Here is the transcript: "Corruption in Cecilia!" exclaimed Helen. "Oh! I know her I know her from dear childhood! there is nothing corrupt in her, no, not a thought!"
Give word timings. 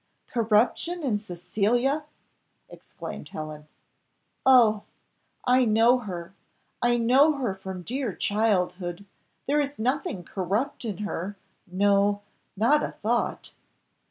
"Corruption 0.25 1.03
in 1.03 1.19
Cecilia!" 1.19 2.05
exclaimed 2.69 3.29
Helen. 3.29 3.67
"Oh! 4.47 4.81
I 5.45 5.63
know 5.63 5.99
her 5.99 6.33
I 6.81 6.97
know 6.97 7.33
her 7.33 7.53
from 7.53 7.83
dear 7.83 8.15
childhood! 8.15 9.05
there 9.45 9.59
is 9.61 9.77
nothing 9.77 10.23
corrupt 10.23 10.85
in 10.85 10.97
her, 11.05 11.37
no, 11.67 12.23
not 12.57 12.81
a 12.81 12.93
thought!" 12.93 13.53